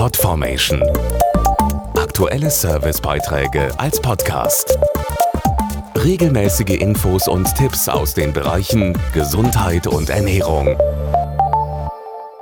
[0.00, 0.82] Podformation.
[1.94, 4.78] Aktuelle Servicebeiträge als Podcast.
[5.94, 10.78] Regelmäßige Infos und Tipps aus den Bereichen Gesundheit und Ernährung.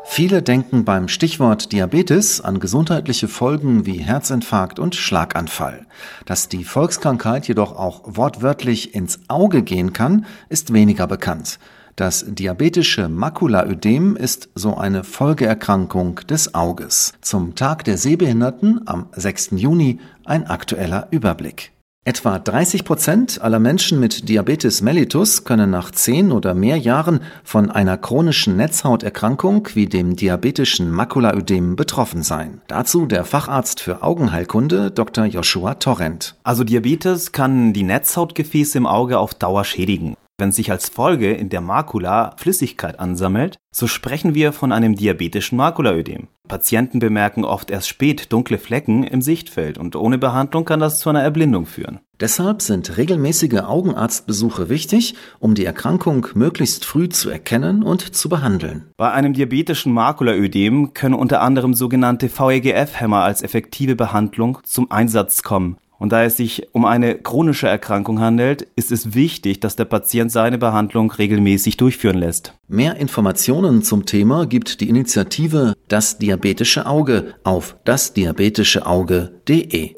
[0.04, 5.84] Viele denken beim Stichwort Diabetes an gesundheitliche Folgen wie Herzinfarkt und Schlaganfall.
[6.26, 11.58] Dass die Volkskrankheit jedoch auch wortwörtlich ins Auge gehen kann, ist weniger bekannt.
[11.98, 17.12] Das diabetische Makulaödem ist so eine Folgeerkrankung des Auges.
[17.22, 19.54] Zum Tag der Sehbehinderten am 6.
[19.56, 21.72] Juni ein aktueller Überblick.
[22.04, 27.68] Etwa 30 Prozent aller Menschen mit Diabetes mellitus können nach zehn oder mehr Jahren von
[27.68, 32.60] einer chronischen Netzhauterkrankung wie dem diabetischen Makulaödem betroffen sein.
[32.68, 35.24] Dazu der Facharzt für Augenheilkunde Dr.
[35.24, 36.36] Joshua Torrent.
[36.44, 40.14] Also Diabetes kann die Netzhautgefäße im Auge auf Dauer schädigen.
[40.40, 45.58] Wenn sich als Folge in der Makula Flüssigkeit ansammelt, so sprechen wir von einem diabetischen
[45.58, 46.28] Makulaödem.
[46.46, 51.10] Patienten bemerken oft erst spät dunkle Flecken im Sichtfeld und ohne Behandlung kann das zu
[51.10, 51.98] einer Erblindung führen.
[52.20, 58.84] Deshalb sind regelmäßige Augenarztbesuche wichtig, um die Erkrankung möglichst früh zu erkennen und zu behandeln.
[58.96, 65.78] Bei einem diabetischen Makulaödem können unter anderem sogenannte VEGF-Hämmer als effektive Behandlung zum Einsatz kommen.
[65.98, 70.30] Und da es sich um eine chronische Erkrankung handelt, ist es wichtig, dass der Patient
[70.30, 72.54] seine Behandlung regelmäßig durchführen lässt.
[72.68, 79.94] Mehr Informationen zum Thema gibt die Initiative Das Diabetische Auge auf dasdiabetischeauge.de.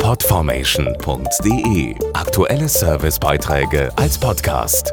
[0.00, 4.92] Podformation.de Aktuelle Servicebeiträge als Podcast.